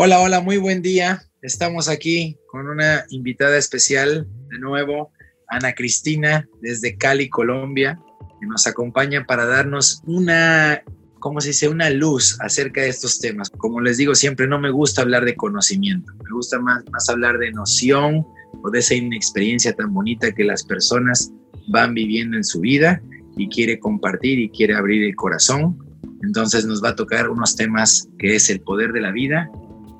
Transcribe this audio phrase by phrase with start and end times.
[0.00, 1.24] Hola, hola, muy buen día.
[1.42, 5.10] Estamos aquí con una invitada especial de nuevo,
[5.48, 7.98] Ana Cristina, desde Cali, Colombia,
[8.40, 10.84] que nos acompaña para darnos una,
[11.18, 13.50] ¿cómo se dice?, una luz acerca de estos temas.
[13.50, 17.36] Como les digo siempre, no me gusta hablar de conocimiento, me gusta más, más hablar
[17.38, 18.24] de noción
[18.62, 21.32] o de esa inexperiencia tan bonita que las personas
[21.72, 23.02] van viviendo en su vida
[23.36, 25.76] y quiere compartir y quiere abrir el corazón.
[26.22, 29.50] Entonces nos va a tocar unos temas que es el poder de la vida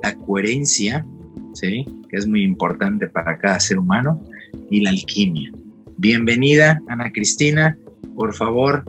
[0.03, 1.07] la coherencia,
[1.55, 1.85] ¿sí?
[2.09, 4.23] que es muy importante para cada ser humano,
[4.71, 5.53] y la alquimia.
[5.97, 7.77] Bienvenida, Ana Cristina.
[8.15, 8.85] Por favor,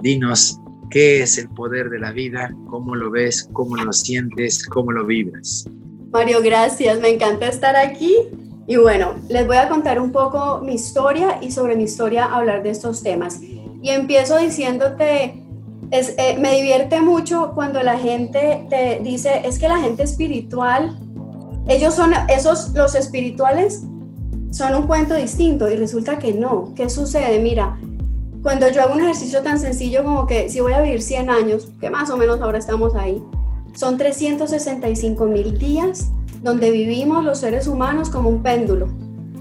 [0.00, 4.92] dinos qué es el poder de la vida, cómo lo ves, cómo lo sientes, cómo
[4.92, 5.68] lo vibras.
[6.12, 7.00] Mario, gracias.
[7.00, 8.14] Me encanta estar aquí.
[8.66, 12.62] Y bueno, les voy a contar un poco mi historia y sobre mi historia hablar
[12.62, 13.40] de estos temas.
[13.42, 15.43] Y empiezo diciéndote
[15.90, 20.98] eh, me divierte mucho cuando la gente te dice, es que la gente espiritual,
[21.68, 23.82] ellos son, esos, los espirituales
[24.50, 26.72] son un cuento distinto y resulta que no.
[26.74, 27.38] ¿Qué sucede?
[27.40, 27.78] Mira,
[28.42, 31.68] cuando yo hago un ejercicio tan sencillo como que si voy a vivir 100 años,
[31.80, 33.22] que más o menos ahora estamos ahí,
[33.74, 36.10] son 365 mil días
[36.42, 38.88] donde vivimos los seres humanos como un péndulo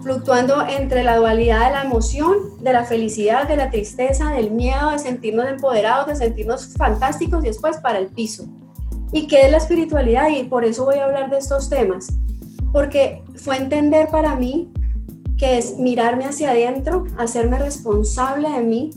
[0.04, 4.92] fluctuando entre la dualidad de la emoción, de la felicidad, de la tristeza, del miedo,
[4.92, 8.46] de sentirnos empoderados, de sentirnos fantásticos y después para el piso.
[9.14, 10.30] ¿Y qué es la espiritualidad?
[10.30, 12.08] Y por eso voy a hablar de estos temas,
[12.72, 14.72] porque fue entender para mí
[15.38, 18.92] que es mirarme hacia adentro, hacerme responsable de mí,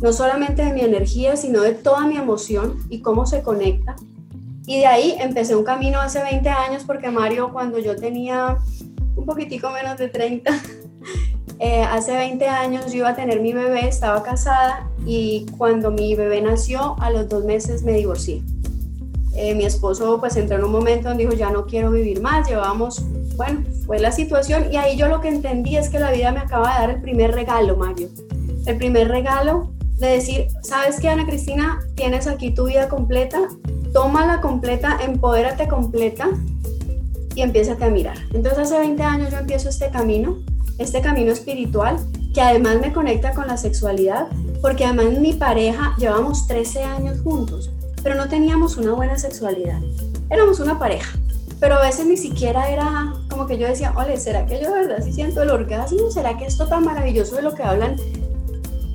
[0.00, 3.94] no solamente de mi energía, sino de toda mi emoción y cómo se conecta.
[4.66, 8.58] Y de ahí empecé un camino hace 20 años porque Mario, cuando yo tenía
[9.16, 10.52] un poquitico menos de 30.
[11.64, 16.16] Eh, hace 20 años yo iba a tener mi bebé, estaba casada y cuando mi
[16.16, 18.42] bebé nació, a los dos meses me divorcié.
[19.36, 22.48] Eh, mi esposo pues entró en un momento donde dijo, ya no quiero vivir más,
[22.48, 23.04] llevamos,
[23.36, 26.40] bueno, fue la situación y ahí yo lo que entendí es que la vida me
[26.40, 28.08] acaba de dar el primer regalo, Mario.
[28.66, 31.78] El primer regalo de decir, ¿sabes qué, Ana Cristina?
[31.94, 33.38] Tienes aquí tu vida completa,
[33.92, 36.28] tómala completa, empodérate completa
[37.34, 38.18] y empiezas a mirar.
[38.32, 40.38] Entonces hace 20 años yo empiezo este camino,
[40.78, 41.96] este camino espiritual,
[42.34, 44.28] que además me conecta con la sexualidad,
[44.60, 47.70] porque además mi pareja llevamos 13 años juntos,
[48.02, 49.80] pero no teníamos una buena sexualidad.
[50.30, 51.18] Éramos una pareja,
[51.60, 54.86] pero a veces ni siquiera era como que yo decía, ole, ¿será que yo de
[54.86, 56.10] verdad sí siento el orgasmo?
[56.10, 57.96] ¿Será que esto tan maravilloso de lo que hablan?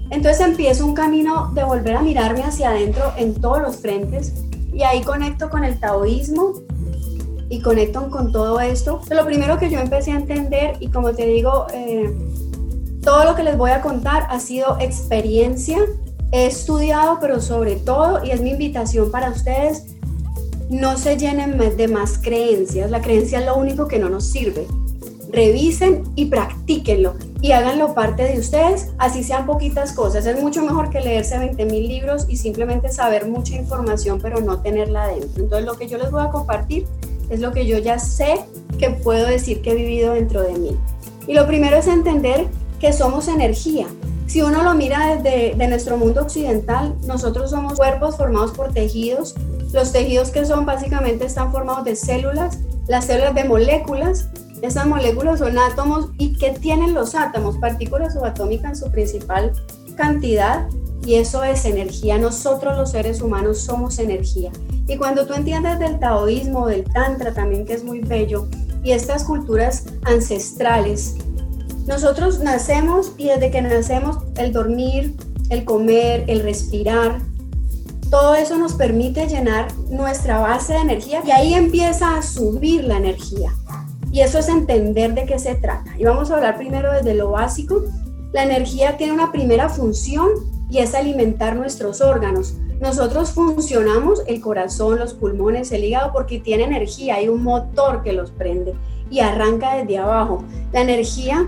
[0.10, 4.34] Entonces empiezo un camino de volver a mirarme hacia adentro en todos los frentes
[4.74, 6.54] y ahí conecto con el taoísmo,
[7.50, 9.02] y conectan con todo esto.
[9.10, 12.14] Lo primero que yo empecé a entender y como te digo, eh,
[13.02, 15.80] todo lo que les voy a contar ha sido experiencia.
[16.32, 19.86] He estudiado, pero sobre todo, y es mi invitación para ustedes,
[20.70, 22.92] no se llenen de más creencias.
[22.92, 24.68] La creencia es lo único que no nos sirve.
[25.32, 30.26] Revisen y practíquenlo y háganlo parte de ustedes, así sean poquitas cosas.
[30.26, 34.62] Es mucho mejor que leerse 20 mil libros y simplemente saber mucha información, pero no
[34.62, 35.44] tenerla dentro.
[35.44, 36.88] Entonces, lo que yo les voy a compartir
[37.30, 38.36] es lo que yo ya sé
[38.78, 40.78] que puedo decir que he vivido dentro de mí.
[41.28, 42.48] Y lo primero es entender
[42.80, 43.88] que somos energía.
[44.28, 49.36] Si uno lo mira desde de nuestro mundo occidental, nosotros somos cuerpos formados por tejidos.
[49.74, 54.28] Los tejidos que son básicamente están formados de células, las células de moléculas.
[54.62, 57.58] Esas moléculas son átomos y ¿qué tienen los átomos?
[57.58, 59.54] Partículas subatómicas en su principal
[59.96, 60.68] cantidad
[61.06, 62.18] y eso es energía.
[62.18, 64.52] Nosotros los seres humanos somos energía.
[64.88, 68.48] Y cuando tú entiendes del taoísmo, del tantra también, que es muy bello,
[68.84, 71.16] y estas culturas ancestrales,
[71.88, 75.16] nosotros nacemos y desde que nacemos el dormir,
[75.50, 77.22] el comer, el respirar,
[78.10, 82.98] todo eso nos permite llenar nuestra base de energía y ahí empieza a subir la
[82.98, 83.54] energía.
[84.12, 85.98] Y eso es entender de qué se trata.
[85.98, 87.84] Y vamos a hablar primero desde lo básico.
[88.32, 90.30] La energía tiene una primera función
[90.70, 92.56] y es alimentar nuestros órganos.
[92.80, 98.14] Nosotros funcionamos el corazón, los pulmones, el hígado porque tiene energía, hay un motor que
[98.14, 98.76] los prende
[99.10, 100.44] y arranca desde abajo.
[100.72, 101.48] La energía,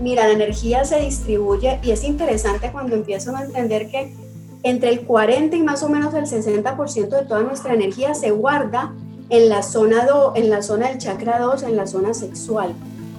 [0.00, 4.14] mira, la energía se distribuye y es interesante cuando empiezan a entender que
[4.62, 8.94] entre el 40 y más o menos el 60% de toda nuestra energía se guarda
[9.28, 12.72] en la zona do, en la zona del chakra 2, en la zona sexual.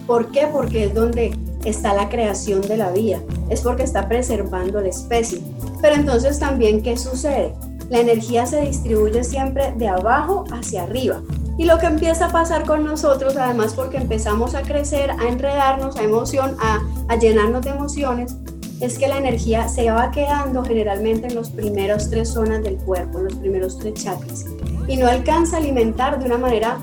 [0.06, 0.48] ¿Por qué?
[0.52, 3.20] Porque es donde está la creación de la vida,
[3.50, 5.42] es porque está preservando la especie.
[5.82, 7.54] Pero entonces también, ¿qué sucede?
[7.90, 11.22] La energía se distribuye siempre de abajo hacia arriba.
[11.58, 15.98] Y lo que empieza a pasar con nosotros, además porque empezamos a crecer, a enredarnos,
[15.98, 18.36] a emoción, a, a llenarnos de emociones,
[18.80, 23.20] es que la energía se va quedando generalmente en los primeros tres zonas del cuerpo,
[23.20, 24.46] en los primeros tres chakras,
[24.88, 26.78] y no alcanza a alimentar de una manera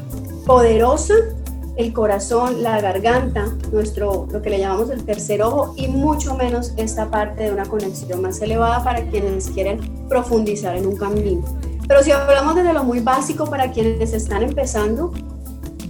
[0.44, 1.14] poderosa
[1.76, 6.72] el corazón, la garganta, nuestro, lo que le llamamos el tercer ojo y mucho menos
[6.76, 11.44] esta parte de una conexión más elevada para quienes quieren profundizar en un camino.
[11.88, 15.12] Pero si hablamos desde lo muy básico para quienes están empezando,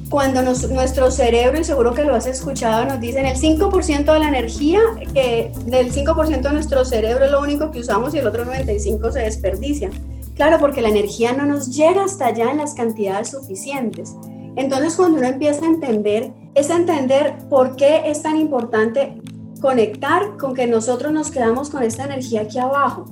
[0.08, 4.28] cuando nuestro cerebro, y seguro que lo has escuchado, nos dicen el 5% de la
[4.28, 4.80] energía,
[5.12, 9.12] que del 5% de nuestro cerebro es lo único que usamos y el otro 95%
[9.12, 9.90] se desperdicia.
[10.36, 14.14] Claro, porque la energía no nos llega hasta allá en las cantidades suficientes.
[14.56, 19.20] Entonces, cuando uno empieza a entender, es entender por qué es tan importante
[19.60, 23.06] conectar con que nosotros nos quedamos con esta energía aquí abajo.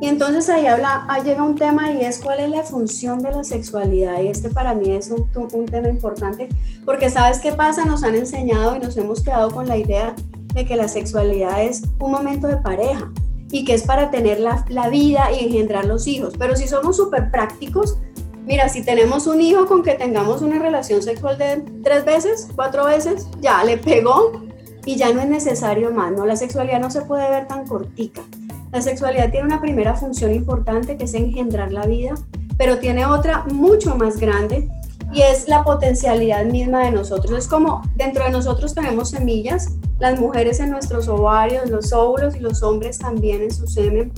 [0.00, 3.30] Y entonces ahí, habla, ahí llega un tema y es cuál es la función de
[3.30, 4.20] la sexualidad.
[4.20, 6.48] Y este para mí es un, un tema importante
[6.84, 10.14] porque sabes qué pasa, nos han enseñado y nos hemos quedado con la idea
[10.52, 13.10] de que la sexualidad es un momento de pareja
[13.50, 16.34] y que es para tener la, la vida y engendrar los hijos.
[16.38, 17.96] Pero si somos súper prácticos,
[18.44, 22.84] Mira, si tenemos un hijo con que tengamos una relación sexual de tres veces, cuatro
[22.84, 24.42] veces, ya le pegó
[24.84, 26.26] y ya no es necesario más, ¿no?
[26.26, 28.22] La sexualidad no se puede ver tan cortica.
[28.70, 32.14] La sexualidad tiene una primera función importante que es engendrar la vida,
[32.58, 34.68] pero tiene otra mucho más grande
[35.12, 37.38] y es la potencialidad misma de nosotros.
[37.38, 39.70] Es como dentro de nosotros tenemos semillas,
[40.00, 44.12] las mujeres en nuestros ovarios, los óvulos y los hombres también en su semen,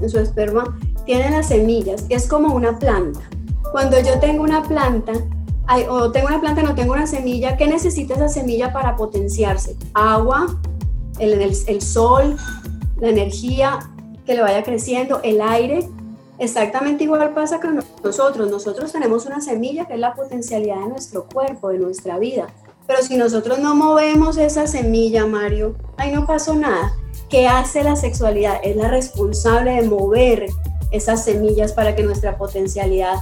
[0.00, 3.20] en su esperma, tienen las semillas, es como una planta.
[3.70, 5.12] Cuando yo tengo una planta,
[5.88, 9.76] o tengo una planta, no tengo una semilla, ¿qué necesita esa semilla para potenciarse?
[9.94, 10.58] Agua,
[11.18, 12.36] el, el, sol,
[13.00, 13.78] la energía
[14.26, 15.88] que le vaya creciendo, el aire.
[16.38, 18.50] Exactamente igual pasa con nosotros.
[18.50, 22.48] Nosotros tenemos una semilla que es la potencialidad de nuestro cuerpo, de nuestra vida.
[22.86, 26.94] Pero si nosotros no movemos esa semilla, Mario, ahí no pasó nada.
[27.28, 28.60] ¿Qué hace la sexualidad?
[28.62, 30.46] Es la responsable de mover
[30.92, 33.16] esas semillas para que nuestra potencialidad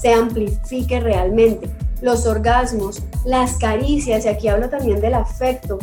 [0.00, 1.68] se amplifique realmente.
[2.02, 5.78] Los orgasmos, las caricias, y aquí hablo también del afecto,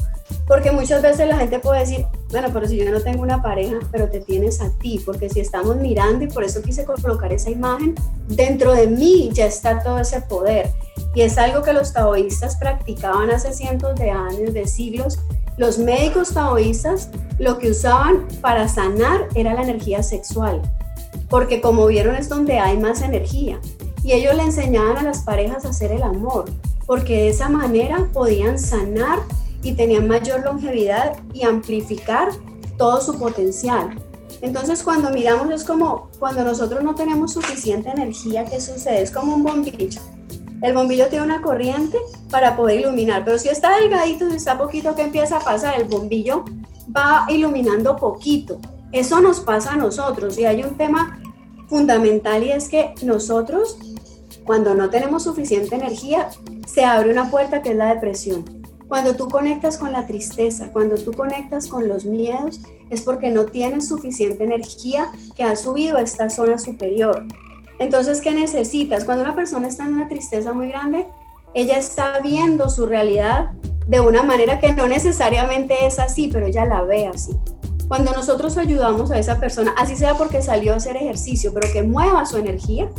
[0.48, 3.80] porque muchas veces la gente puede decir, bueno, pero si yo no tengo una pareja,
[3.92, 7.50] pero te tienes a ti, porque si estamos mirando, y por eso quise colocar esa
[7.50, 7.96] imagen,
[8.28, 10.70] dentro de mí ya está todo ese poder.
[11.16, 15.18] Y es algo que los taoístas practicaban hace cientos de años, de siglos.
[15.58, 17.10] Los médicos taoístas
[17.40, 20.62] lo que usaban para sanar era la energía sexual
[21.32, 23.60] porque como vieron es donde hay más energía.
[24.04, 26.46] Y ellos le enseñaban a las parejas a hacer el amor,
[26.86, 29.20] porque de esa manera podían sanar
[29.64, 32.30] y tenían mayor longevidad y amplificar
[32.78, 33.96] todo su potencial.
[34.42, 39.02] Entonces cuando miramos es como cuando nosotros no tenemos suficiente energía, ¿qué sucede?
[39.02, 40.02] Es como un bombillo.
[40.62, 41.98] El bombillo tiene una corriente
[42.30, 45.80] para poder iluminar, pero si está delgadito, si está poquito, ¿qué empieza a pasar?
[45.80, 46.44] El bombillo
[46.96, 48.60] va iluminando poquito.
[48.92, 51.21] Eso nos pasa a nosotros y hay un tema
[51.72, 53.78] fundamental y es que nosotros,
[54.44, 56.28] cuando no tenemos suficiente energía,
[56.68, 58.44] se abre una puerta que es la depresión.
[58.90, 62.60] Cuando tú conectas con la tristeza, cuando tú conectas con los miedos,
[62.90, 67.26] es porque no tienes suficiente energía que ha subido a esta zona superior.
[67.80, 69.06] Entonces, ¿qué necesitas?
[69.06, 71.08] Cuando una persona está en una tristeza muy grande,
[71.54, 73.52] ella está viendo su realidad
[73.88, 77.32] de una manera que no necesariamente es así, pero ella la ve así.
[77.92, 81.84] Cuando nosotros ayudamos a esa persona, así sea porque salió a hacer ejercicio, pero que
[81.84, 82.90] mueva su energía,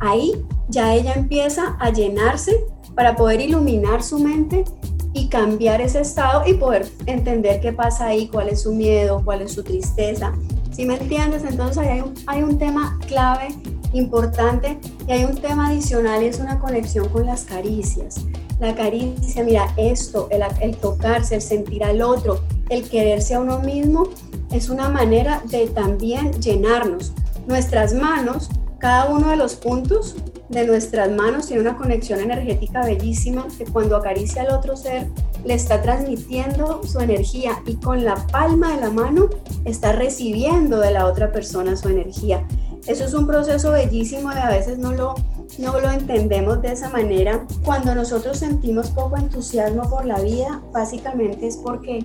[0.00, 0.32] ahí
[0.68, 2.62] ya ella empieza a llenarse
[2.94, 4.66] para poder iluminar su mente
[5.14, 9.40] y cambiar ese estado y poder entender qué pasa ahí, cuál es su miedo, cuál
[9.40, 10.34] es su tristeza.
[10.72, 11.42] Si me entiendes?
[11.48, 13.48] Entonces ahí hay un, hay un tema clave,
[13.94, 18.26] importante, y hay un tema adicional y es una conexión con las caricias.
[18.60, 23.60] La caricia, mira, esto, el, el tocarse, el sentir al otro, el quererse a uno
[23.60, 24.08] mismo,
[24.52, 27.12] es una manera de también llenarnos.
[27.46, 30.16] Nuestras manos, cada uno de los puntos
[30.48, 35.08] de nuestras manos tiene una conexión energética bellísima que cuando acaricia al otro ser
[35.44, 39.28] le está transmitiendo su energía y con la palma de la mano
[39.64, 42.46] está recibiendo de la otra persona su energía.
[42.86, 45.14] Eso es un proceso bellísimo y a veces no lo,
[45.58, 47.46] no lo entendemos de esa manera.
[47.64, 52.04] Cuando nosotros sentimos poco entusiasmo por la vida, básicamente es porque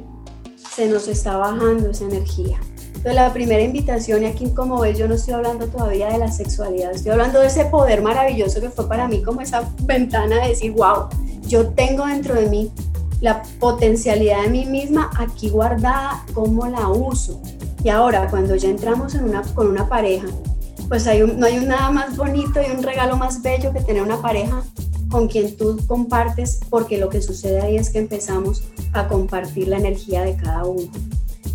[0.80, 2.58] se nos está bajando esa energía.
[2.86, 6.32] Entonces la primera invitación, y aquí como ves, yo no estoy hablando todavía de la
[6.32, 10.48] sexualidad, estoy hablando de ese poder maravilloso que fue para mí como esa ventana de
[10.48, 11.10] decir, wow,
[11.42, 12.72] yo tengo dentro de mí
[13.20, 17.42] la potencialidad de mí misma aquí guardada, cómo la uso.
[17.84, 19.18] Y ahora cuando ya entramos
[19.54, 20.28] con una pareja,
[20.88, 21.06] pues
[21.36, 24.64] no hay nada más bonito y un regalo más bello que tener una pareja
[25.10, 28.64] con quien tú compartes, porque lo que sucede ahí es que empezamos
[28.94, 30.90] a compartir la energía de cada uno.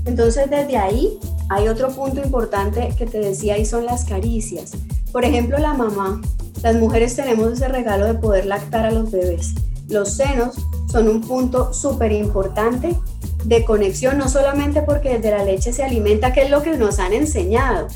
[0.04, 1.18] Entonces desde ahí
[1.48, 4.72] hay otro punto importante que te decía y son las caricias.
[5.12, 6.20] Por ejemplo, la mamá,
[6.62, 9.52] Las mujeres tenemos ese regalo de poder lactar a los bebés.
[9.88, 10.54] Los senos
[10.90, 12.96] son un punto súper importante
[13.44, 16.98] de conexión, no solamente porque desde la leche se alimenta, que es lo que nos
[16.98, 17.88] han enseñado,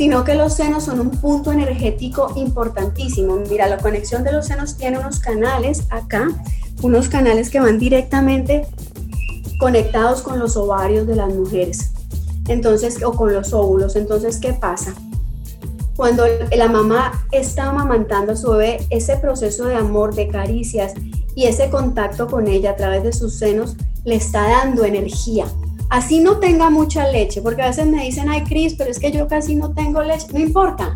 [0.00, 3.36] sino que los senos son un punto energético importantísimo.
[3.50, 6.28] Mira, la conexión de los senos tiene unos canales acá,
[6.80, 8.66] unos canales que van directamente
[9.58, 11.92] conectados con los ovarios de las mujeres.
[12.48, 13.94] Entonces, o con los óvulos.
[13.94, 14.94] Entonces, ¿qué pasa?
[15.96, 16.24] Cuando
[16.56, 20.94] la mamá está amamantando a su bebé, ese proceso de amor, de caricias
[21.34, 25.44] y ese contacto con ella a través de sus senos le está dando energía.
[25.90, 29.10] Así no tenga mucha leche, porque a veces me dicen, ay Cris, pero es que
[29.10, 30.28] yo casi no tengo leche.
[30.32, 30.94] No importa,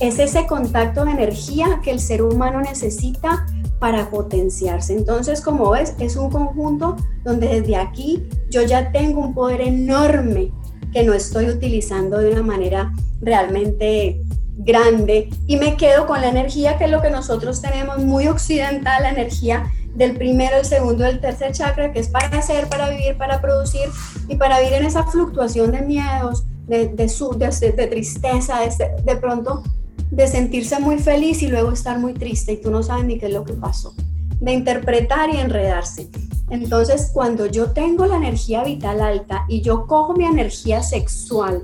[0.00, 3.46] es ese contacto de energía que el ser humano necesita
[3.78, 4.94] para potenciarse.
[4.94, 10.52] Entonces, como ves, es un conjunto donde desde aquí yo ya tengo un poder enorme
[10.92, 14.20] que no estoy utilizando de una manera realmente
[14.56, 19.02] grande y me quedo con la energía que es lo que nosotros tenemos muy occidental,
[19.02, 23.16] la energía del primero, el segundo, el tercer chakra, que es para hacer, para vivir,
[23.16, 23.88] para producir
[24.28, 28.60] y para vivir en esa fluctuación de miedos, de, de, de, tristeza,
[29.04, 29.62] de pronto
[30.10, 33.26] de sentirse muy feliz y luego estar muy triste y tú no sabes ni qué
[33.26, 33.94] es lo que pasó,
[34.40, 36.08] de interpretar y enredarse.
[36.50, 41.62] Entonces, cuando yo tengo la energía vital alta y yo cojo mi energía sexual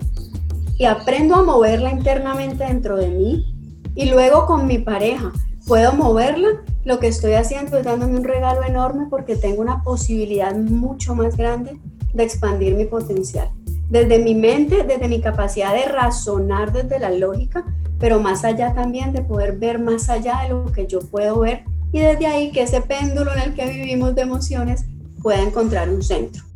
[0.79, 3.55] y aprendo a moverla internamente dentro de mí
[3.95, 5.31] y luego con mi pareja
[5.69, 6.49] puedo moverla,
[6.87, 11.37] lo que estoy haciendo es dándome un regalo enorme porque tengo una posibilidad mucho más
[11.37, 11.79] grande
[12.15, 13.51] de expandir mi potencial.
[13.91, 17.67] Desde mi mente, desde mi capacidad de razonar desde la lógica,
[17.99, 21.65] pero más allá también de poder ver más allá de lo que yo puedo ver
[21.93, 24.87] y desde ahí que ese péndulo en el que vivimos de emociones
[25.23, 26.48] pueda encontrar un centro.